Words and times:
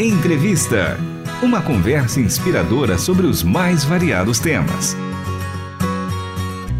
Entrevista. 0.00 0.96
Uma 1.42 1.60
conversa 1.60 2.20
inspiradora 2.20 2.96
sobre 2.96 3.26
os 3.26 3.42
mais 3.42 3.82
variados 3.82 4.38
temas. 4.38 4.94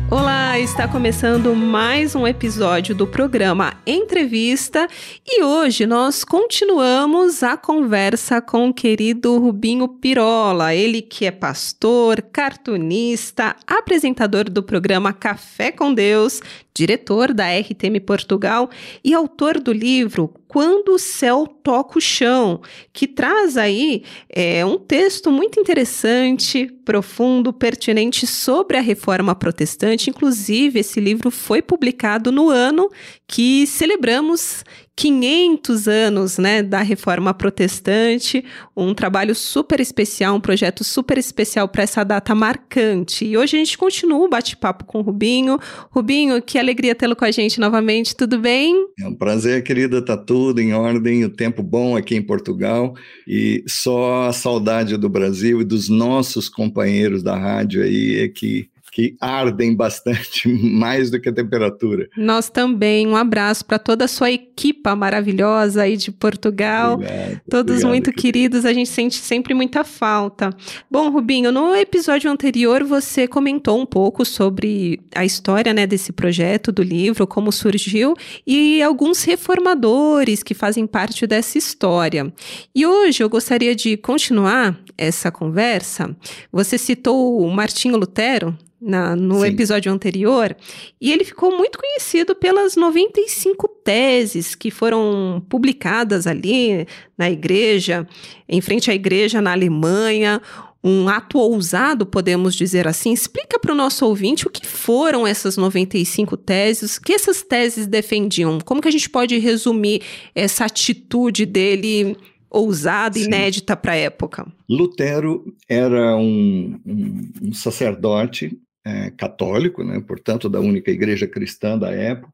Olá, 0.08 0.56
está 0.60 0.86
começando 0.86 1.52
mais 1.52 2.14
um 2.14 2.28
episódio 2.28 2.94
do 2.94 3.08
programa 3.08 3.74
Entrevista 3.84 4.86
e 5.26 5.42
hoje 5.42 5.84
nós 5.84 6.22
continuamos 6.22 7.42
a 7.42 7.56
conversa 7.56 8.40
com 8.40 8.68
o 8.68 8.72
querido 8.72 9.36
Rubinho 9.36 9.88
Pirola, 9.88 10.72
ele 10.72 11.02
que 11.02 11.26
é 11.26 11.32
pastor, 11.32 12.22
cartunista, 12.22 13.56
apresentador 13.66 14.48
do 14.48 14.62
programa 14.62 15.12
Café 15.12 15.72
com 15.72 15.92
Deus, 15.92 16.40
diretor 16.72 17.34
da 17.34 17.46
RTM 17.58 17.98
Portugal 18.00 18.70
e 19.04 19.12
autor 19.12 19.58
do 19.58 19.72
livro 19.72 20.32
Quando 20.48 20.94
o 20.94 20.98
Céu 20.98 21.46
Toca 21.46 21.98
o 21.98 22.00
Chão, 22.00 22.62
que 22.92 23.06
traz 23.06 23.58
aí 23.58 24.02
é, 24.30 24.64
um 24.64 24.78
texto 24.78 25.30
muito 25.30 25.60
interessante, 25.60 26.66
profundo, 26.84 27.52
pertinente 27.52 28.26
sobre 28.26 28.78
a 28.78 28.80
reforma 28.80 29.34
protestante. 29.34 30.08
Inclusive, 30.08 30.80
esse 30.80 30.98
livro 30.98 31.30
foi 31.30 31.60
publicado 31.60 32.32
no 32.32 32.48
ano 32.48 32.88
que 33.26 33.66
celebramos 33.66 34.64
500 34.98 35.86
anos 35.86 36.38
né, 36.38 36.60
da 36.60 36.82
reforma 36.82 37.32
protestante, 37.32 38.44
um 38.76 38.92
trabalho 38.92 39.32
super 39.32 39.78
especial, 39.78 40.34
um 40.34 40.40
projeto 40.40 40.82
super 40.82 41.16
especial 41.16 41.68
para 41.68 41.84
essa 41.84 42.02
data 42.02 42.34
marcante. 42.34 43.24
E 43.24 43.38
hoje 43.38 43.56
a 43.56 43.60
gente 43.60 43.78
continua 43.78 44.18
o 44.18 44.28
bate-papo 44.28 44.84
com 44.84 44.98
o 44.98 45.02
Rubinho. 45.02 45.56
Rubinho, 45.88 46.42
que 46.42 46.58
alegria 46.58 46.96
tê-lo 46.96 47.14
com 47.14 47.24
a 47.24 47.30
gente 47.30 47.60
novamente, 47.60 48.16
tudo 48.16 48.40
bem? 48.40 48.74
É 48.98 49.06
um 49.06 49.14
prazer, 49.14 49.62
querida, 49.62 50.02
tá 50.02 50.16
tudo 50.16 50.60
em 50.60 50.72
ordem, 50.72 51.24
o 51.24 51.30
tempo 51.30 51.62
bom 51.62 51.96
aqui 51.96 52.16
em 52.16 52.22
Portugal 52.22 52.92
e 53.24 53.62
só 53.68 54.26
a 54.26 54.32
saudade 54.32 54.96
do 54.96 55.08
Brasil 55.08 55.60
e 55.60 55.64
dos 55.64 55.88
nossos 55.88 56.48
companheiros 56.48 57.22
da 57.22 57.36
rádio 57.36 57.84
aí 57.84 58.18
é 58.18 58.26
que 58.26 58.68
que 58.98 59.16
ardem 59.20 59.76
bastante, 59.76 60.48
mais 60.74 61.08
do 61.08 61.20
que 61.20 61.28
a 61.28 61.32
temperatura. 61.32 62.08
Nós 62.16 62.50
também. 62.50 63.06
Um 63.06 63.14
abraço 63.14 63.64
para 63.64 63.78
toda 63.78 64.06
a 64.06 64.08
sua 64.08 64.28
equipa 64.28 64.96
maravilhosa 64.96 65.82
aí 65.82 65.96
de 65.96 66.10
Portugal. 66.10 66.94
Obrigado, 66.94 67.40
Todos 67.48 67.76
obrigado, 67.76 67.90
muito 67.90 68.12
queridos, 68.12 68.64
a 68.64 68.72
gente 68.72 68.90
sente 68.90 69.14
sempre 69.14 69.54
muita 69.54 69.84
falta. 69.84 70.50
Bom, 70.90 71.10
Rubinho, 71.10 71.52
no 71.52 71.76
episódio 71.76 72.28
anterior 72.28 72.82
você 72.82 73.28
comentou 73.28 73.80
um 73.80 73.86
pouco 73.86 74.24
sobre 74.24 75.00
a 75.14 75.24
história 75.24 75.72
né, 75.72 75.86
desse 75.86 76.12
projeto, 76.12 76.72
do 76.72 76.82
livro, 76.82 77.24
como 77.24 77.52
surgiu 77.52 78.16
e 78.44 78.82
alguns 78.82 79.22
reformadores 79.22 80.42
que 80.42 80.54
fazem 80.54 80.88
parte 80.88 81.24
dessa 81.24 81.56
história. 81.56 82.32
E 82.74 82.84
hoje 82.84 83.22
eu 83.22 83.28
gostaria 83.28 83.76
de 83.76 83.96
continuar 83.96 84.76
essa 84.96 85.30
conversa. 85.30 86.16
Você 86.50 86.76
citou 86.76 87.40
o 87.40 87.48
Martinho 87.48 87.96
Lutero, 87.96 88.58
na, 88.80 89.16
no 89.16 89.40
Sim. 89.40 89.46
episódio 89.46 89.92
anterior, 89.92 90.56
e 91.00 91.12
ele 91.12 91.24
ficou 91.24 91.56
muito 91.56 91.78
conhecido 91.78 92.34
pelas 92.34 92.76
95 92.76 93.68
teses 93.84 94.54
que 94.54 94.70
foram 94.70 95.42
publicadas 95.48 96.26
ali 96.26 96.86
na 97.16 97.30
igreja, 97.30 98.06
em 98.48 98.60
frente 98.60 98.90
à 98.90 98.94
igreja 98.94 99.40
na 99.40 99.52
Alemanha, 99.52 100.40
um 100.82 101.08
ato 101.08 101.38
ousado, 101.38 102.06
podemos 102.06 102.54
dizer 102.54 102.86
assim. 102.86 103.12
Explica 103.12 103.58
para 103.58 103.72
o 103.72 103.76
nosso 103.76 104.06
ouvinte 104.06 104.46
o 104.46 104.50
que 104.50 104.66
foram 104.66 105.26
essas 105.26 105.56
95 105.56 106.36
teses, 106.36 106.96
o 106.96 107.02
que 107.02 107.12
essas 107.12 107.42
teses 107.42 107.86
defendiam, 107.86 108.58
como 108.64 108.80
que 108.80 108.88
a 108.88 108.92
gente 108.92 109.10
pode 109.10 109.36
resumir 109.38 110.02
essa 110.34 110.64
atitude 110.64 111.44
dele 111.44 112.16
ousada, 112.50 113.18
Sim. 113.18 113.26
inédita 113.26 113.76
para 113.76 113.92
a 113.92 113.96
época. 113.96 114.46
Lutero 114.68 115.44
era 115.68 116.16
um, 116.16 116.80
um, 116.86 117.30
um 117.42 117.52
sacerdote 117.52 118.58
é, 118.88 119.10
católico, 119.10 119.84
né, 119.84 120.00
portanto, 120.00 120.48
da 120.48 120.60
única 120.60 120.90
igreja 120.90 121.26
cristã 121.26 121.78
da 121.78 121.90
época. 121.90 122.32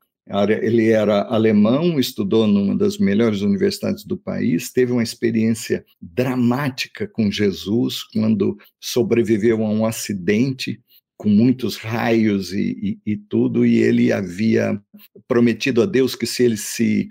Ele 0.63 0.89
era 0.89 1.23
alemão, 1.25 2.01
estudou 2.01 2.47
numa 2.47 2.75
das 2.75 2.97
melhores 2.97 3.43
universidades 3.43 4.07
do 4.07 4.17
país, 4.17 4.73
teve 4.73 4.91
uma 4.91 5.03
experiência 5.03 5.85
dramática 6.01 7.07
com 7.07 7.31
Jesus 7.31 8.03
quando 8.05 8.57
sobreviveu 8.81 9.63
a 9.63 9.69
um 9.69 9.85
acidente 9.85 10.81
com 11.17 11.29
muitos 11.29 11.77
raios 11.77 12.55
e, 12.55 12.99
e, 13.05 13.13
e, 13.13 13.17
tudo, 13.17 13.67
e 13.67 13.77
ele 13.77 14.13
havia 14.13 14.81
prometido 15.29 15.83
a 15.83 15.87
Deus 15.87 16.17
que 16.17 16.27
se 16.27 16.43
ele 16.43 16.57
se, 16.57 17.09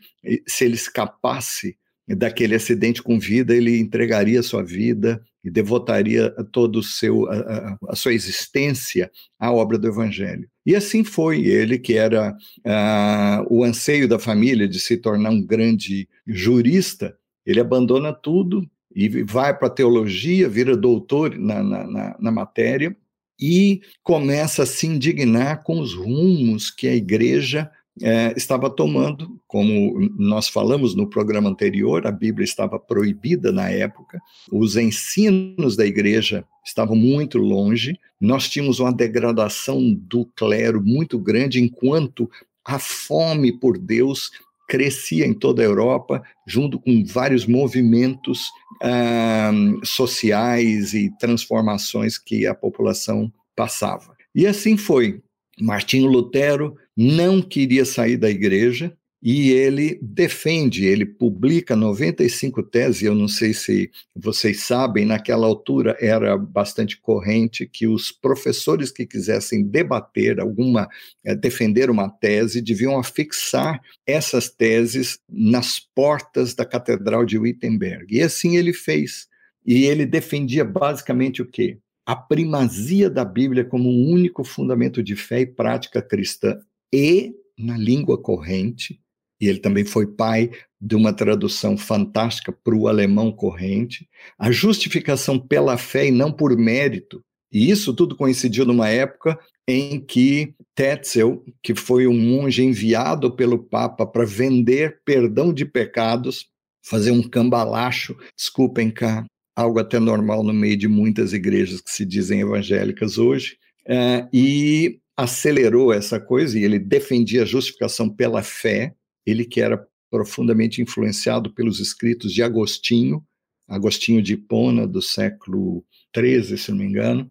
se 0.47 0.65
ele 0.65 0.73
escapasse 0.73 1.77
daquele 2.07 2.55
acidente 2.55 3.01
com 3.01 3.19
vida, 3.19 3.55
ele 3.55 3.77
entregaria 3.77 4.41
sua 4.41 4.63
vida 4.63 5.23
e 5.43 5.51
devotaria 5.51 6.29
todo 6.51 6.79
o 6.79 6.83
seu 6.83 7.29
a, 7.29 7.35
a, 7.35 7.77
a, 7.89 7.95
sua 7.95 8.13
existência 8.13 9.11
à 9.37 9.51
obra 9.51 9.77
do 9.77 9.87
Evangelho. 9.87 10.47
E 10.65 10.75
assim 10.75 11.03
foi 11.03 11.45
ele 11.45 11.77
que 11.77 11.95
era 11.95 12.31
uh, 12.31 13.45
o 13.53 13.63
anseio 13.63 14.07
da 14.07 14.17
família 14.17 14.67
de 14.67 14.79
se 14.79 14.95
tornar 14.97 15.31
um 15.31 15.45
grande 15.45 16.07
jurista. 16.25 17.15
Ele 17.45 17.59
abandona 17.59 18.13
tudo 18.13 18.65
e 18.95 19.23
vai 19.23 19.57
para 19.57 19.67
a 19.67 19.71
teologia, 19.71 20.47
vira 20.47 20.77
doutor 20.77 21.37
na, 21.37 21.61
na, 21.61 21.87
na, 21.87 22.17
na 22.19 22.31
matéria 22.31 22.95
e 23.39 23.81
começa 24.01 24.63
a 24.63 24.65
se 24.65 24.87
indignar 24.87 25.63
com 25.63 25.79
os 25.79 25.93
rumos 25.93 26.71
que 26.71 26.87
a 26.87 26.95
igreja 26.95 27.69
é, 28.01 28.33
estava 28.35 28.69
tomando, 28.69 29.39
como 29.47 30.09
nós 30.17 30.47
falamos 30.47 30.95
no 30.95 31.07
programa 31.07 31.49
anterior, 31.49 32.07
a 32.07 32.11
Bíblia 32.11 32.43
estava 32.43 32.79
proibida 32.79 33.51
na 33.51 33.69
época, 33.69 34.19
os 34.51 34.75
ensinos 34.75 35.75
da 35.75 35.85
igreja 35.85 36.43
estavam 36.65 36.95
muito 36.95 37.37
longe, 37.37 37.99
nós 38.19 38.49
tínhamos 38.49 38.79
uma 38.79 38.91
degradação 38.91 39.93
do 39.93 40.25
clero 40.35 40.81
muito 40.81 41.19
grande, 41.19 41.61
enquanto 41.61 42.29
a 42.65 42.79
fome 42.79 43.51
por 43.51 43.77
Deus 43.77 44.31
crescia 44.67 45.27
em 45.27 45.33
toda 45.33 45.61
a 45.61 45.65
Europa, 45.65 46.23
junto 46.47 46.79
com 46.79 47.05
vários 47.05 47.45
movimentos 47.45 48.49
ah, 48.81 49.51
sociais 49.83 50.93
e 50.93 51.11
transformações 51.19 52.17
que 52.17 52.47
a 52.47 52.55
população 52.55 53.31
passava. 53.55 54.15
E 54.33 54.47
assim 54.47 54.77
foi. 54.77 55.21
Martinho 55.59 56.07
Lutero 56.07 56.75
não 56.95 57.41
queria 57.41 57.85
sair 57.85 58.17
da 58.17 58.29
igreja 58.29 58.95
e 59.25 59.51
ele 59.51 59.97
defende, 60.01 60.85
ele 60.85 61.05
publica 61.05 61.77
95 61.77 62.61
teses, 62.61 63.03
eu 63.03 63.15
não 63.15 63.29
sei 63.29 63.53
se 63.53 63.89
vocês 64.13 64.63
sabem, 64.63 65.05
naquela 65.05 65.47
altura 65.47 65.95
era 66.01 66.37
bastante 66.37 66.99
corrente 66.99 67.65
que 67.65 67.87
os 67.87 68.11
professores 68.11 68.91
que 68.91 69.05
quisessem 69.05 69.63
debater 69.63 70.41
alguma, 70.41 70.89
é, 71.25 71.33
defender 71.33 71.89
uma 71.89 72.09
tese, 72.09 72.61
deviam 72.61 72.99
afixar 72.99 73.81
essas 74.05 74.49
teses 74.49 75.17
nas 75.29 75.79
portas 75.79 76.53
da 76.53 76.65
Catedral 76.65 77.25
de 77.25 77.37
Wittenberg. 77.37 78.13
E 78.13 78.21
assim 78.21 78.57
ele 78.57 78.73
fez. 78.73 79.29
E 79.65 79.85
ele 79.85 80.05
defendia 80.05 80.65
basicamente 80.65 81.41
o 81.41 81.45
quê? 81.45 81.77
A 82.05 82.13
primazia 82.13 83.09
da 83.09 83.23
Bíblia 83.23 83.63
como 83.63 83.89
um 83.89 84.11
único 84.11 84.43
fundamento 84.43 85.01
de 85.01 85.15
fé 85.15 85.39
e 85.39 85.45
prática 85.45 86.01
cristã 86.01 86.59
e 86.93 87.33
na 87.57 87.75
língua 87.75 88.21
corrente, 88.21 88.99
e 89.41 89.47
ele 89.47 89.59
também 89.59 89.83
foi 89.83 90.05
pai 90.05 90.51
de 90.79 90.95
uma 90.95 91.11
tradução 91.11 91.75
fantástica 91.75 92.51
para 92.51 92.75
o 92.75 92.87
alemão 92.87 93.31
corrente, 93.31 94.07
a 94.37 94.51
justificação 94.51 95.39
pela 95.39 95.77
fé 95.77 96.07
e 96.07 96.11
não 96.11 96.31
por 96.31 96.55
mérito. 96.55 97.23
E 97.51 97.69
isso 97.69 97.93
tudo 97.93 98.15
coincidiu 98.15 98.65
numa 98.65 98.89
época 98.89 99.37
em 99.67 99.99
que 99.99 100.53
Tetzel, 100.75 101.43
que 101.61 101.73
foi 101.73 102.07
um 102.07 102.17
monge 102.17 102.63
enviado 102.63 103.35
pelo 103.35 103.57
Papa 103.57 104.05
para 104.05 104.25
vender 104.25 105.01
perdão 105.03 105.53
de 105.53 105.65
pecados, 105.65 106.47
fazer 106.85 107.11
um 107.11 107.21
cambalacho, 107.21 108.15
desculpem 108.37 108.91
cá, 108.91 109.25
algo 109.55 109.79
até 109.79 109.99
normal 109.99 110.43
no 110.43 110.53
meio 110.53 110.77
de 110.77 110.87
muitas 110.87 111.33
igrejas 111.33 111.81
que 111.81 111.91
se 111.91 112.05
dizem 112.05 112.41
evangélicas 112.41 113.17
hoje, 113.17 113.57
uh, 113.87 114.27
e 114.33 114.99
acelerou 115.17 115.93
essa 115.93 116.19
coisa 116.19 116.57
e 116.57 116.63
ele 116.63 116.79
defendia 116.79 117.43
a 117.43 117.45
justificação 117.45 118.09
pela 118.09 118.41
fé, 118.41 118.95
ele 119.25 119.45
que 119.45 119.61
era 119.61 119.85
profundamente 120.11 120.81
influenciado 120.81 121.53
pelos 121.53 121.79
escritos 121.79 122.31
de 122.33 122.43
Agostinho, 122.43 123.23
Agostinho 123.67 124.21
de 124.21 124.33
Hipona, 124.33 124.87
do 124.87 125.01
século 125.01 125.83
XIII, 126.15 126.57
se 126.57 126.71
não 126.71 126.79
me 126.79 126.85
engano, 126.85 127.29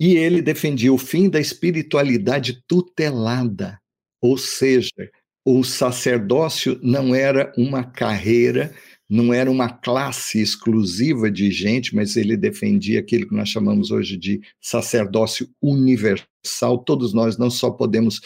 e 0.00 0.16
ele 0.16 0.42
defendia 0.42 0.92
o 0.92 0.98
fim 0.98 1.28
da 1.28 1.40
espiritualidade 1.40 2.62
tutelada, 2.66 3.80
ou 4.20 4.36
seja, 4.36 4.90
o 5.44 5.62
sacerdócio 5.62 6.78
não 6.82 7.14
era 7.14 7.52
uma 7.56 7.84
carreira 7.84 8.74
não 9.08 9.32
era 9.32 9.50
uma 9.50 9.68
classe 9.68 10.40
exclusiva 10.40 11.30
de 11.30 11.50
gente, 11.50 11.94
mas 11.94 12.16
ele 12.16 12.36
defendia 12.36 13.00
aquilo 13.00 13.28
que 13.28 13.34
nós 13.34 13.48
chamamos 13.48 13.90
hoje 13.90 14.16
de 14.16 14.40
sacerdócio 14.60 15.48
universal. 15.62 16.78
Todos 16.84 17.12
nós 17.12 17.38
não 17.38 17.48
só 17.48 17.70
podemos 17.70 18.20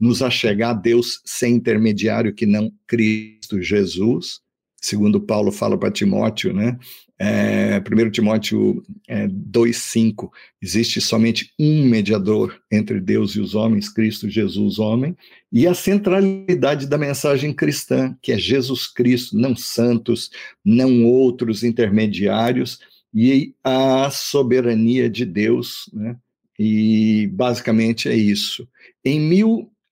nos 0.00 0.22
achegar 0.22 0.70
a 0.70 0.78
Deus 0.78 1.20
sem 1.24 1.54
intermediário 1.54 2.34
que 2.34 2.46
não 2.46 2.72
Cristo 2.86 3.62
Jesus. 3.62 4.40
Segundo 4.82 5.20
Paulo 5.20 5.52
fala 5.52 5.78
para 5.78 5.92
Timóteo, 5.92 6.52
né? 6.52 6.76
É, 7.18 7.78
1 7.78 8.10
Timóteo 8.10 8.82
é, 9.06 9.28
2,5, 9.28 10.28
existe 10.60 11.00
somente 11.00 11.52
um 11.56 11.86
mediador 11.86 12.60
entre 12.70 13.00
Deus 13.00 13.36
e 13.36 13.40
os 13.40 13.54
homens, 13.54 13.88
Cristo 13.88 14.28
Jesus, 14.28 14.80
homem, 14.80 15.16
e 15.52 15.68
a 15.68 15.72
centralidade 15.72 16.88
da 16.88 16.98
mensagem 16.98 17.52
cristã, 17.54 18.16
que 18.20 18.32
é 18.32 18.38
Jesus 18.38 18.88
Cristo, 18.88 19.38
não 19.38 19.54
santos, 19.54 20.30
não 20.64 21.04
outros 21.04 21.62
intermediários, 21.62 22.80
e 23.14 23.54
a 23.62 24.10
soberania 24.10 25.08
de 25.08 25.24
Deus, 25.24 25.88
né? 25.92 26.16
E 26.58 27.28
basicamente 27.32 28.08
é 28.08 28.14
isso. 28.14 28.66
Em 29.04 29.20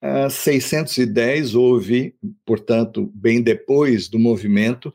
1610 0.02 1.54
houve, 1.54 2.14
portanto, 2.44 3.10
bem 3.14 3.42
depois 3.42 4.08
do 4.08 4.18
movimento, 4.18 4.92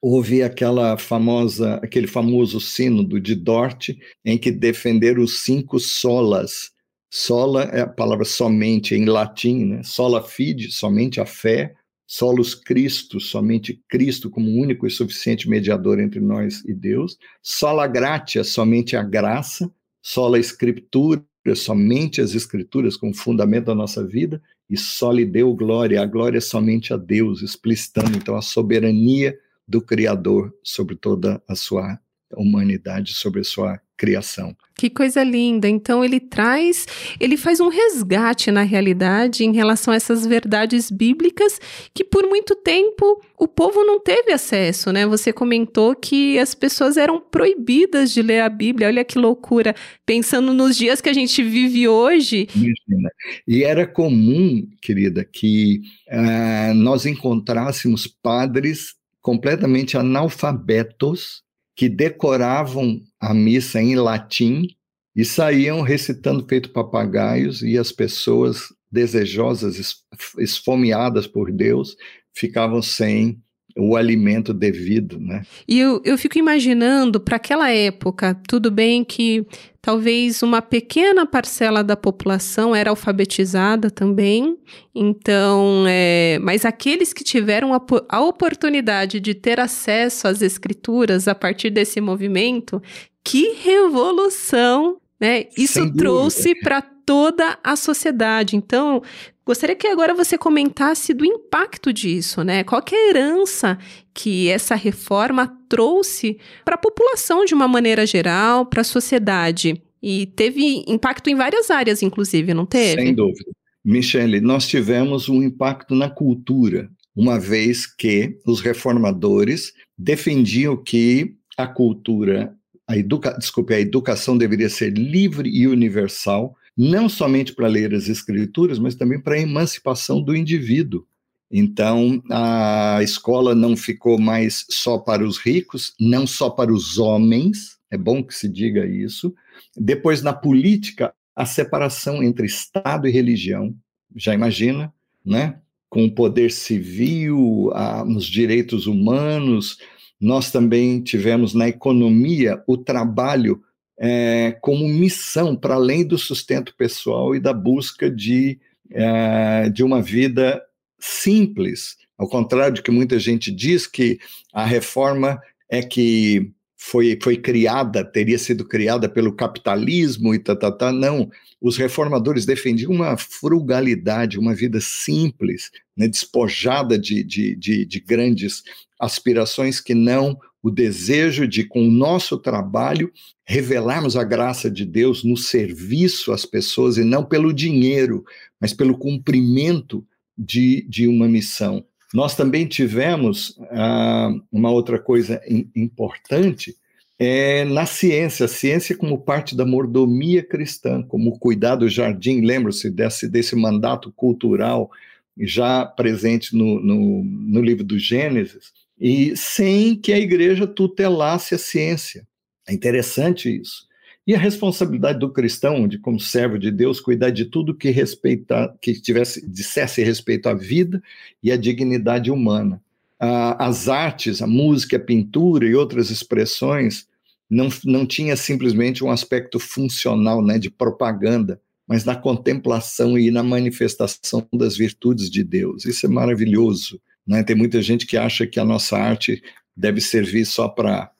houve 0.00 0.42
aquela 0.42 0.98
famosa, 0.98 1.76
aquele 1.76 2.08
famoso 2.08 2.60
sínodo 2.60 3.20
de 3.20 3.36
Dort, 3.36 3.90
em 4.24 4.36
que 4.36 4.50
defenderam 4.50 5.22
os 5.22 5.42
cinco 5.42 5.78
solas. 5.78 6.72
Sola 7.08 7.64
é 7.64 7.82
a 7.82 7.86
palavra 7.86 8.24
somente 8.24 8.94
em 8.94 9.04
latim, 9.04 9.64
né? 9.64 9.82
Sola 9.84 10.22
fide, 10.22 10.72
somente 10.72 11.20
a 11.20 11.26
fé. 11.26 11.74
Solus 12.06 12.54
Cristo, 12.54 13.18
somente 13.18 13.80
Cristo 13.88 14.28
como 14.28 14.50
único 14.50 14.86
e 14.86 14.90
suficiente 14.90 15.48
mediador 15.48 15.98
entre 15.98 16.20
nós 16.20 16.62
e 16.66 16.74
Deus. 16.74 17.16
Sola 17.42 17.86
gratia, 17.86 18.44
somente 18.44 18.96
a 18.96 19.02
graça. 19.02 19.72
Sola 20.02 20.38
Escritura, 20.38 21.24
somente 21.54 22.20
as 22.20 22.34
Escrituras 22.34 22.96
como 22.96 23.14
fundamento 23.14 23.66
da 23.66 23.74
nossa 23.74 24.06
vida. 24.06 24.42
E 24.70 24.76
só 24.76 25.12
lhe 25.12 25.26
deu 25.26 25.54
glória, 25.54 26.00
a 26.00 26.06
glória 26.06 26.38
é 26.38 26.40
somente 26.40 26.94
a 26.94 26.96
Deus, 26.96 27.42
explicitando 27.42 28.16
então 28.16 28.36
a 28.36 28.42
soberania 28.42 29.36
do 29.66 29.82
Criador 29.82 30.54
sobre 30.62 30.96
toda 30.96 31.42
a 31.48 31.54
sua 31.54 31.98
humanidade, 32.34 33.12
sobre 33.12 33.40
a 33.40 33.44
sua 33.44 33.80
criação. 34.02 34.56
Que 34.74 34.90
coisa 34.90 35.22
linda. 35.22 35.68
Então 35.68 36.04
ele 36.04 36.18
traz, 36.18 36.88
ele 37.20 37.36
faz 37.36 37.60
um 37.60 37.68
resgate 37.68 38.50
na 38.50 38.62
realidade 38.62 39.44
em 39.44 39.54
relação 39.54 39.94
a 39.94 39.96
essas 39.96 40.26
verdades 40.26 40.90
bíblicas 40.90 41.60
que 41.94 42.02
por 42.02 42.26
muito 42.26 42.56
tempo 42.56 43.22
o 43.38 43.46
povo 43.46 43.84
não 43.84 44.00
teve 44.00 44.32
acesso, 44.32 44.92
né? 44.92 45.06
Você 45.06 45.32
comentou 45.32 45.94
que 45.94 46.36
as 46.36 46.52
pessoas 46.52 46.96
eram 46.96 47.20
proibidas 47.20 48.10
de 48.10 48.22
ler 48.22 48.40
a 48.40 48.48
Bíblia. 48.48 48.88
Olha 48.88 49.04
que 49.04 49.20
loucura, 49.20 49.72
pensando 50.04 50.52
nos 50.52 50.76
dias 50.76 51.00
que 51.00 51.08
a 51.08 51.14
gente 51.14 51.44
vive 51.44 51.86
hoje. 51.86 52.48
Imagina. 52.52 53.10
E 53.46 53.62
era 53.62 53.86
comum, 53.86 54.66
querida, 54.82 55.24
que 55.24 55.80
uh, 56.10 56.74
nós 56.74 57.06
encontrássemos 57.06 58.08
padres 58.08 58.96
completamente 59.20 59.96
analfabetos 59.96 61.44
que 61.76 61.88
decoravam 61.88 63.00
a 63.20 63.32
missa 63.32 63.80
em 63.80 63.94
latim 63.94 64.68
e 65.14 65.24
saíam 65.24 65.82
recitando 65.82 66.46
feito 66.46 66.72
papagaios 66.72 67.62
e 67.62 67.78
as 67.78 67.92
pessoas 67.92 68.68
desejosas, 68.90 70.02
esfomeadas 70.38 71.26
por 71.26 71.50
Deus, 71.50 71.96
ficavam 72.34 72.82
sem 72.82 73.42
o 73.76 73.96
alimento 73.96 74.52
devido, 74.52 75.18
né? 75.18 75.42
E 75.66 75.78
eu, 75.78 76.00
eu 76.04 76.18
fico 76.18 76.38
imaginando, 76.38 77.18
para 77.18 77.36
aquela 77.36 77.70
época, 77.70 78.38
tudo 78.46 78.70
bem 78.70 79.04
que 79.04 79.46
talvez 79.80 80.42
uma 80.42 80.60
pequena 80.60 81.26
parcela 81.26 81.82
da 81.82 81.96
população 81.96 82.74
era 82.74 82.90
alfabetizada 82.90 83.90
também, 83.90 84.56
então, 84.94 85.84
é, 85.88 86.38
mas 86.42 86.64
aqueles 86.64 87.12
que 87.12 87.24
tiveram 87.24 87.74
a, 87.74 87.80
a 88.08 88.20
oportunidade 88.20 89.20
de 89.20 89.34
ter 89.34 89.58
acesso 89.58 90.28
às 90.28 90.42
escrituras 90.42 91.26
a 91.26 91.34
partir 91.34 91.70
desse 91.70 92.00
movimento, 92.00 92.80
que 93.24 93.54
revolução 93.62 94.98
né? 95.22 95.44
Isso 95.56 95.88
trouxe 95.94 96.52
para 96.52 96.82
toda 96.82 97.56
a 97.62 97.76
sociedade. 97.76 98.56
Então, 98.56 99.00
gostaria 99.44 99.76
que 99.76 99.86
agora 99.86 100.14
você 100.14 100.38
comentasse 100.38 101.12
do 101.12 101.24
impacto 101.24 101.92
disso, 101.92 102.42
né? 102.42 102.64
Qual 102.64 102.82
é 102.92 102.94
a 102.94 103.08
herança 103.08 103.78
que 104.14 104.48
essa 104.48 104.74
reforma 104.74 105.58
trouxe 105.68 106.38
para 106.64 106.74
a 106.74 106.78
população 106.78 107.44
de 107.44 107.54
uma 107.54 107.68
maneira 107.68 108.06
geral, 108.06 108.66
para 108.66 108.80
a 108.82 108.84
sociedade? 108.84 109.80
E 110.02 110.26
teve 110.26 110.84
impacto 110.86 111.30
em 111.30 111.34
várias 111.34 111.70
áreas, 111.70 112.02
inclusive, 112.02 112.52
não 112.52 112.66
teve? 112.66 113.02
Sem 113.02 113.14
dúvida. 113.14 113.50
Michele, 113.84 114.40
nós 114.40 114.66
tivemos 114.66 115.28
um 115.28 115.42
impacto 115.42 115.94
na 115.94 116.08
cultura, 116.08 116.88
uma 117.14 117.38
vez 117.38 117.86
que 117.86 118.38
os 118.46 118.60
reformadores 118.60 119.72
defendiam 119.98 120.76
que 120.76 121.34
a 121.56 121.66
cultura 121.66 122.56
a, 122.92 122.96
educa, 122.96 123.36
desculpe, 123.38 123.74
a 123.74 123.80
educação 123.80 124.36
deveria 124.36 124.68
ser 124.68 124.90
livre 124.90 125.48
e 125.48 125.66
universal, 125.66 126.54
não 126.76 127.08
somente 127.08 127.54
para 127.54 127.68
ler 127.68 127.94
as 127.94 128.08
escrituras, 128.08 128.78
mas 128.78 128.94
também 128.94 129.20
para 129.20 129.34
a 129.34 129.40
emancipação 129.40 130.20
do 130.22 130.34
indivíduo. 130.34 131.06
Então, 131.50 132.22
a 132.30 133.00
escola 133.02 133.54
não 133.54 133.76
ficou 133.76 134.18
mais 134.18 134.64
só 134.70 134.96
para 134.96 135.22
os 135.22 135.36
ricos, 135.36 135.94
não 136.00 136.26
só 136.26 136.48
para 136.48 136.72
os 136.72 136.98
homens, 136.98 137.76
é 137.90 137.98
bom 137.98 138.24
que 138.24 138.34
se 138.34 138.48
diga 138.48 138.86
isso. 138.86 139.34
Depois, 139.76 140.22
na 140.22 140.32
política, 140.32 141.12
a 141.36 141.44
separação 141.44 142.22
entre 142.22 142.46
Estado 142.46 143.06
e 143.06 143.10
religião, 143.10 143.74
já 144.16 144.32
imagina, 144.32 144.92
né? 145.24 145.58
Com 145.90 146.06
o 146.06 146.14
poder 146.14 146.50
civil, 146.50 147.70
a, 147.74 148.02
os 148.02 148.24
direitos 148.24 148.86
humanos, 148.86 149.76
nós 150.18 150.50
também 150.50 151.02
tivemos 151.02 151.52
na 151.52 151.68
economia 151.68 152.62
o 152.66 152.78
trabalho 152.78 153.62
é, 154.04 154.50
como 154.60 154.88
missão 154.88 155.54
para 155.54 155.74
além 155.74 156.04
do 156.04 156.18
sustento 156.18 156.74
pessoal 156.76 157.36
e 157.36 157.40
da 157.40 157.52
busca 157.52 158.10
de, 158.10 158.58
é, 158.90 159.70
de 159.70 159.84
uma 159.84 160.02
vida 160.02 160.60
simples. 160.98 161.96
Ao 162.18 162.28
contrário 162.28 162.74
de 162.74 162.82
que 162.82 162.90
muita 162.90 163.16
gente 163.20 163.52
diz 163.52 163.86
que 163.86 164.18
a 164.52 164.66
reforma 164.66 165.40
é 165.70 165.82
que 165.82 166.50
foi, 166.76 167.16
foi 167.22 167.36
criada, 167.36 168.04
teria 168.04 168.40
sido 168.40 168.64
criada 168.64 169.08
pelo 169.08 169.32
capitalismo 169.32 170.34
e 170.34 170.38
tá, 170.40 170.56
tá, 170.56 170.72
tá. 170.72 170.90
Não, 170.90 171.30
os 171.60 171.76
reformadores 171.76 172.44
defendiam 172.44 172.90
uma 172.90 173.16
frugalidade, 173.16 174.36
uma 174.36 174.52
vida 174.52 174.80
simples, 174.80 175.70
né, 175.96 176.08
despojada 176.08 176.98
de, 176.98 177.22
de, 177.22 177.54
de, 177.54 177.86
de 177.86 178.00
grandes 178.00 178.64
aspirações 178.98 179.80
que 179.80 179.94
não 179.94 180.36
o 180.62 180.70
desejo 180.70 181.46
de, 181.46 181.64
com 181.64 181.86
o 181.86 181.90
nosso 181.90 182.38
trabalho, 182.38 183.12
revelarmos 183.44 184.16
a 184.16 184.22
graça 184.22 184.70
de 184.70 184.84
Deus 184.86 185.24
no 185.24 185.36
serviço 185.36 186.32
às 186.32 186.46
pessoas 186.46 186.96
e 186.96 187.04
não 187.04 187.24
pelo 187.24 187.52
dinheiro, 187.52 188.24
mas 188.60 188.72
pelo 188.72 188.96
cumprimento 188.96 190.06
de, 190.38 190.86
de 190.88 191.08
uma 191.08 191.26
missão. 191.26 191.84
Nós 192.14 192.36
também 192.36 192.66
tivemos 192.66 193.58
ah, 193.70 194.30
uma 194.52 194.70
outra 194.70 194.98
coisa 194.98 195.40
importante 195.74 196.76
é, 197.24 197.64
na 197.64 197.86
ciência, 197.86 198.46
a 198.46 198.48
ciência 198.48 198.96
como 198.96 199.16
parte 199.16 199.56
da 199.56 199.64
mordomia 199.64 200.42
cristã, 200.42 201.02
como 201.02 201.38
cuidar 201.38 201.76
do 201.76 201.88
jardim, 201.88 202.40
lembra-se 202.40 202.90
desse, 202.90 203.28
desse 203.28 203.54
mandato 203.54 204.12
cultural 204.12 204.90
já 205.38 205.86
presente 205.86 206.56
no, 206.56 206.80
no, 206.80 207.22
no 207.22 207.62
livro 207.62 207.84
do 207.84 207.96
Gênesis, 207.96 208.72
e 209.02 209.36
sem 209.36 209.96
que 209.96 210.12
a 210.12 210.18
igreja 210.18 210.64
tutelasse 210.64 211.56
a 211.56 211.58
ciência. 211.58 212.24
É 212.68 212.72
interessante 212.72 213.50
isso. 213.60 213.88
E 214.24 214.32
a 214.32 214.38
responsabilidade 214.38 215.18
do 215.18 215.32
cristão, 215.32 215.88
de 215.88 215.98
como 215.98 216.20
servo 216.20 216.56
de 216.56 216.70
Deus, 216.70 217.00
cuidar 217.00 217.30
de 217.30 217.46
tudo 217.46 217.74
que 217.74 217.90
respeita, 217.90 218.72
que 218.80 218.92
tivesse, 218.92 219.44
dissesse 219.50 220.04
respeito 220.04 220.48
à 220.48 220.54
vida 220.54 221.02
e 221.42 221.50
à 221.50 221.56
dignidade 221.56 222.30
humana. 222.30 222.80
Ah, 223.18 223.66
as 223.66 223.88
artes, 223.88 224.40
a 224.40 224.46
música, 224.46 224.96
a 224.96 225.00
pintura 225.00 225.66
e 225.66 225.74
outras 225.74 226.08
expressões 226.08 227.08
não, 227.50 227.68
não 227.84 228.06
tinha 228.06 228.36
simplesmente 228.36 229.02
um 229.02 229.10
aspecto 229.10 229.58
funcional, 229.58 230.40
né, 230.40 230.60
de 230.60 230.70
propaganda, 230.70 231.60
mas 231.88 232.04
na 232.04 232.14
contemplação 232.14 233.18
e 233.18 233.32
na 233.32 233.42
manifestação 233.42 234.46
das 234.52 234.76
virtudes 234.76 235.28
de 235.28 235.42
Deus. 235.42 235.84
Isso 235.84 236.06
é 236.06 236.08
maravilhoso. 236.08 237.00
Né? 237.26 237.42
Tem 237.42 237.56
muita 237.56 237.80
gente 237.80 238.06
que 238.06 238.16
acha 238.16 238.46
que 238.46 238.58
a 238.58 238.64
nossa 238.64 238.96
arte 238.96 239.42
deve 239.76 240.00
servir 240.00 240.44
só 240.44 240.68
para 240.68 241.10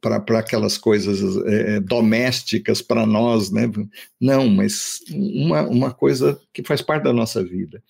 para 0.00 0.38
aquelas 0.38 0.78
coisas 0.78 1.36
é, 1.44 1.80
domésticas 1.80 2.80
para 2.80 3.04
nós, 3.04 3.50
né? 3.50 3.68
Não, 4.20 4.48
mas 4.48 5.00
uma, 5.10 5.62
uma 5.62 5.92
coisa 5.92 6.40
que 6.52 6.62
faz 6.62 6.80
parte 6.80 7.02
da 7.02 7.12
nossa 7.12 7.42
vida. 7.42 7.82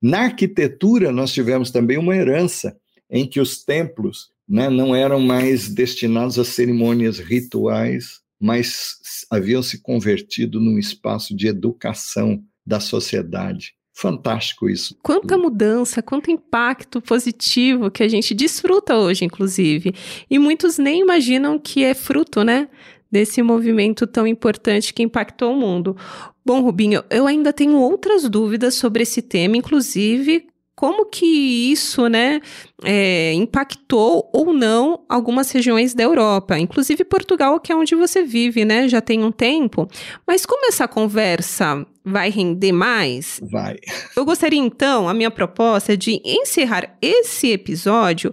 Na 0.00 0.26
arquitetura, 0.26 1.10
nós 1.10 1.32
tivemos 1.32 1.72
também 1.72 1.98
uma 1.98 2.14
herança 2.14 2.78
em 3.10 3.26
que 3.26 3.40
os 3.40 3.64
templos 3.64 4.30
né, 4.48 4.70
não 4.70 4.94
eram 4.94 5.18
mais 5.18 5.68
destinados 5.68 6.38
a 6.38 6.44
cerimônias 6.44 7.18
rituais, 7.18 8.20
mas 8.40 9.26
haviam 9.28 9.62
se 9.62 9.82
convertido 9.82 10.60
num 10.60 10.78
espaço 10.78 11.34
de 11.34 11.48
educação 11.48 12.40
da 12.64 12.78
sociedade 12.78 13.77
fantástico 14.00 14.68
isso. 14.68 14.96
Quanta 15.02 15.36
mudança, 15.36 16.00
quanto 16.00 16.30
impacto 16.30 17.00
positivo 17.00 17.90
que 17.90 18.02
a 18.02 18.08
gente 18.08 18.32
desfruta 18.32 18.96
hoje, 18.96 19.24
inclusive. 19.24 19.92
E 20.30 20.38
muitos 20.38 20.78
nem 20.78 21.00
imaginam 21.00 21.58
que 21.58 21.82
é 21.82 21.94
fruto, 21.94 22.44
né? 22.44 22.68
Desse 23.10 23.42
movimento 23.42 24.06
tão 24.06 24.26
importante 24.26 24.94
que 24.94 25.02
impactou 25.02 25.52
o 25.52 25.56
mundo. 25.56 25.96
Bom, 26.44 26.60
Rubinho, 26.60 27.02
eu 27.10 27.26
ainda 27.26 27.52
tenho 27.52 27.76
outras 27.76 28.28
dúvidas 28.28 28.74
sobre 28.74 29.02
esse 29.02 29.20
tema, 29.20 29.56
inclusive 29.56 30.46
como 30.78 31.06
que 31.06 31.26
isso, 31.72 32.06
né, 32.06 32.40
é, 32.84 33.32
impactou 33.32 34.30
ou 34.32 34.52
não 34.52 35.04
algumas 35.08 35.50
regiões 35.50 35.92
da 35.92 36.04
Europa, 36.04 36.56
inclusive 36.56 37.02
Portugal, 37.02 37.58
que 37.58 37.72
é 37.72 37.74
onde 37.74 37.96
você 37.96 38.22
vive, 38.22 38.64
né, 38.64 38.86
já 38.86 39.00
tem 39.00 39.24
um 39.24 39.32
tempo. 39.32 39.88
Mas 40.24 40.46
como 40.46 40.68
essa 40.68 40.86
conversa 40.86 41.84
vai 42.04 42.30
render 42.30 42.70
mais? 42.70 43.40
Vai. 43.50 43.76
Eu 44.16 44.24
gostaria 44.24 44.60
então, 44.60 45.08
a 45.08 45.14
minha 45.14 45.32
proposta 45.32 45.94
é 45.94 45.96
de 45.96 46.22
encerrar 46.24 46.96
esse 47.02 47.50
episódio 47.50 48.32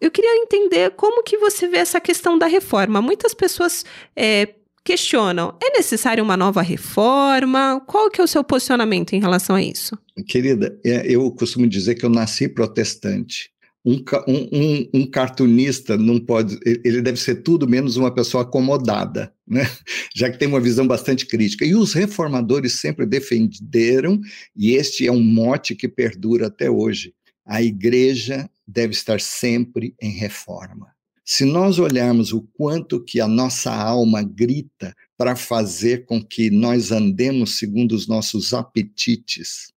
eu 0.00 0.10
queria 0.10 0.36
entender 0.36 0.90
como 0.90 1.22
que 1.22 1.38
você 1.38 1.66
vê 1.66 1.78
essa 1.78 1.98
questão 2.00 2.36
da 2.36 2.46
reforma. 2.46 3.00
Muitas 3.00 3.32
pessoas 3.32 3.82
é, 4.14 4.46
questionam: 4.86 5.58
é 5.60 5.76
necessária 5.76 6.22
uma 6.22 6.36
nova 6.36 6.62
reforma? 6.62 7.82
Qual 7.86 8.08
que 8.08 8.20
é 8.20 8.24
o 8.24 8.28
seu 8.28 8.44
posicionamento 8.44 9.12
em 9.12 9.20
relação 9.20 9.56
a 9.56 9.62
isso? 9.62 9.98
Querida, 10.26 10.78
é, 10.84 11.04
eu 11.12 11.30
costumo 11.32 11.66
dizer 11.66 11.96
que 11.96 12.06
eu 12.06 12.10
nasci 12.10 12.48
protestante. 12.48 13.50
Um, 13.84 14.02
um, 14.26 14.88
um, 14.94 15.06
cartunista 15.06 15.96
não 15.96 16.18
pode, 16.18 16.58
ele 16.84 17.00
deve 17.00 17.20
ser 17.20 17.36
tudo 17.36 17.68
menos 17.68 17.96
uma 17.96 18.12
pessoa 18.12 18.42
acomodada, 18.42 19.32
né? 19.46 19.68
já 20.12 20.28
que 20.28 20.36
tem 20.36 20.48
uma 20.48 20.58
visão 20.58 20.86
bastante 20.88 21.24
crítica. 21.24 21.64
E 21.64 21.72
os 21.72 21.92
reformadores 21.92 22.80
sempre 22.80 23.06
defenderam, 23.06 24.20
e 24.56 24.74
este 24.74 25.06
é 25.06 25.12
um 25.12 25.22
mote 25.22 25.76
que 25.76 25.86
perdura 25.86 26.46
até 26.48 26.70
hoje: 26.70 27.12
a 27.44 27.62
igreja 27.62 28.48
deve 28.66 28.92
estar 28.92 29.20
sempre 29.20 29.94
em 30.00 30.10
reforma. 30.10 30.95
Se 31.28 31.44
nós 31.44 31.80
olharmos 31.80 32.32
o 32.32 32.40
quanto 32.40 33.02
que 33.02 33.20
a 33.20 33.26
nossa 33.26 33.74
alma 33.74 34.22
grita 34.22 34.94
para 35.18 35.34
fazer 35.34 36.04
com 36.04 36.22
que 36.22 36.50
nós 36.50 36.92
andemos 36.92 37.58
segundo 37.58 37.96
os 37.96 38.06
nossos 38.06 38.54
apetites, 38.54 39.72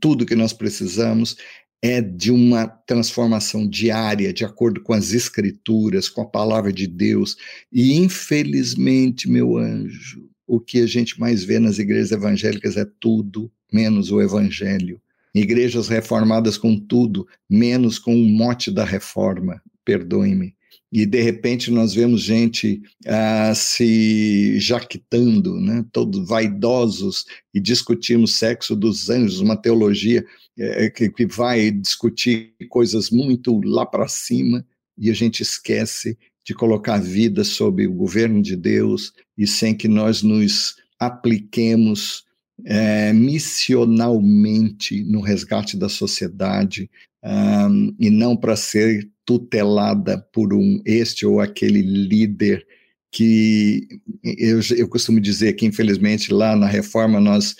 tudo 0.00 0.24
que 0.24 0.36
nós 0.36 0.52
precisamos 0.52 1.36
é 1.82 2.00
de 2.00 2.30
uma 2.30 2.68
transformação 2.68 3.68
diária, 3.68 4.32
de 4.32 4.44
acordo 4.44 4.80
com 4.80 4.92
as 4.92 5.12
escrituras, 5.12 6.08
com 6.08 6.20
a 6.20 6.30
palavra 6.30 6.72
de 6.72 6.86
Deus. 6.86 7.36
E 7.72 7.94
infelizmente, 7.94 9.28
meu 9.28 9.58
anjo, 9.58 10.30
o 10.46 10.60
que 10.60 10.78
a 10.78 10.86
gente 10.86 11.18
mais 11.18 11.42
vê 11.42 11.58
nas 11.58 11.80
igrejas 11.80 12.12
evangélicas 12.12 12.76
é 12.76 12.86
tudo 13.00 13.50
menos 13.72 14.12
o 14.12 14.22
evangelho. 14.22 15.02
Igrejas 15.34 15.88
reformadas 15.88 16.56
com 16.56 16.78
tudo, 16.78 17.26
menos 17.50 17.98
com 17.98 18.14
o 18.14 18.28
mote 18.28 18.70
da 18.70 18.84
reforma, 18.84 19.60
perdoe-me 19.84 20.54
e 20.92 21.06
de 21.06 21.22
repente 21.22 21.70
nós 21.70 21.94
vemos 21.94 22.22
gente 22.22 22.82
ah, 23.06 23.54
se 23.54 24.58
jactando, 24.60 25.58
né, 25.58 25.84
todos 25.90 26.28
vaidosos, 26.28 27.24
e 27.54 27.58
discutimos 27.58 28.36
sexo 28.36 28.76
dos 28.76 29.08
anjos, 29.08 29.40
uma 29.40 29.56
teologia 29.56 30.22
é, 30.58 30.90
que, 30.90 31.08
que 31.08 31.24
vai 31.24 31.70
discutir 31.70 32.52
coisas 32.68 33.08
muito 33.08 33.58
lá 33.64 33.86
para 33.86 34.06
cima, 34.06 34.66
e 34.98 35.10
a 35.10 35.14
gente 35.14 35.42
esquece 35.42 36.18
de 36.44 36.52
colocar 36.54 36.96
a 36.96 37.00
vida 37.00 37.42
sob 37.42 37.86
o 37.86 37.92
governo 37.94 38.42
de 38.42 38.54
Deus 38.54 39.12
e 39.38 39.46
sem 39.46 39.74
que 39.74 39.88
nós 39.88 40.22
nos 40.22 40.76
apliquemos 40.98 42.24
é, 42.64 43.12
missionalmente 43.12 45.02
no 45.04 45.20
resgate 45.20 45.76
da 45.76 45.88
sociedade 45.88 46.90
um, 47.24 47.94
e 47.98 48.10
não 48.10 48.36
para 48.36 48.56
ser 48.56 49.08
tutelada 49.24 50.18
por 50.32 50.52
um 50.52 50.80
este 50.84 51.24
ou 51.24 51.40
aquele 51.40 51.80
líder 51.82 52.66
que 53.10 53.86
eu, 54.24 54.60
eu 54.76 54.88
costumo 54.88 55.20
dizer 55.20 55.52
que 55.52 55.66
infelizmente 55.66 56.32
lá 56.32 56.56
na 56.56 56.66
reforma 56.66 57.20
nós 57.20 57.54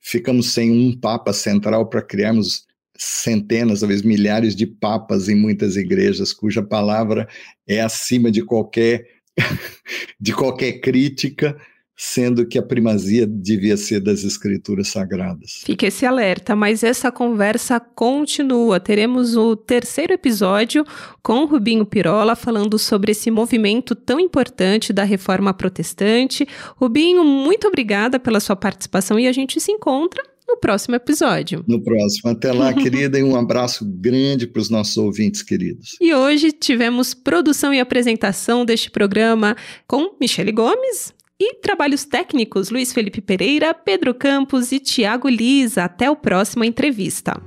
ficamos 0.00 0.52
sem 0.52 0.70
um 0.70 0.98
papa 0.98 1.32
central 1.32 1.88
para 1.88 2.02
criarmos 2.02 2.66
centenas, 2.96 3.80
talvez 3.80 4.02
milhares 4.02 4.54
de 4.54 4.66
papas 4.66 5.28
em 5.28 5.34
muitas 5.34 5.76
igrejas 5.76 6.32
cuja 6.32 6.62
palavra 6.62 7.28
é 7.66 7.80
acima 7.80 8.30
de 8.30 8.42
qualquer 8.42 9.06
de 10.20 10.32
qualquer 10.32 10.80
crítica 10.80 11.56
sendo 12.00 12.46
que 12.46 12.56
a 12.56 12.62
primazia 12.62 13.26
devia 13.26 13.76
ser 13.76 13.98
das 13.98 14.22
escrituras 14.22 14.86
sagradas. 14.86 15.62
Fica 15.64 15.88
esse 15.88 16.06
alerta, 16.06 16.54
mas 16.54 16.84
essa 16.84 17.10
conversa 17.10 17.80
continua. 17.80 18.78
Teremos 18.78 19.36
o 19.36 19.56
terceiro 19.56 20.12
episódio 20.12 20.84
com 21.20 21.44
Rubinho 21.44 21.84
Pirola 21.84 22.36
falando 22.36 22.78
sobre 22.78 23.10
esse 23.10 23.32
movimento 23.32 23.96
tão 23.96 24.20
importante 24.20 24.92
da 24.92 25.02
reforma 25.02 25.52
protestante. 25.52 26.46
Rubinho, 26.76 27.24
muito 27.24 27.66
obrigada 27.66 28.20
pela 28.20 28.38
sua 28.38 28.54
participação 28.54 29.18
e 29.18 29.26
a 29.26 29.32
gente 29.32 29.60
se 29.60 29.72
encontra 29.72 30.22
no 30.46 30.56
próximo 30.56 30.94
episódio. 30.94 31.64
No 31.66 31.82
próximo. 31.82 32.30
Até 32.30 32.52
lá, 32.52 32.72
querida, 32.74 33.18
e 33.18 33.24
um 33.24 33.36
abraço 33.36 33.84
grande 33.84 34.46
para 34.46 34.62
os 34.62 34.70
nossos 34.70 34.96
ouvintes 34.96 35.42
queridos. 35.42 35.96
E 36.00 36.14
hoje 36.14 36.52
tivemos 36.52 37.12
produção 37.12 37.74
e 37.74 37.80
apresentação 37.80 38.64
deste 38.64 38.88
programa 38.88 39.56
com 39.86 40.16
Michele 40.20 40.52
Gomes, 40.52 41.12
e 41.40 41.54
trabalhos 41.54 42.04
técnicos 42.04 42.70
Luiz 42.70 42.92
Felipe 42.92 43.20
Pereira, 43.20 43.72
Pedro 43.72 44.12
Campos 44.12 44.72
e 44.72 44.80
Tiago 44.80 45.28
Lisa. 45.28 45.84
Até 45.84 46.10
o 46.10 46.16
próximo 46.16 46.64
entrevista. 46.64 47.40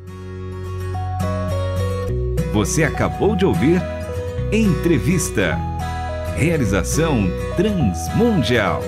Você 2.53 2.83
acabou 2.83 3.35
de 3.35 3.45
ouvir 3.45 3.81
Entrevista. 4.51 5.57
Realização 6.35 7.27
Transmundial. 7.55 8.81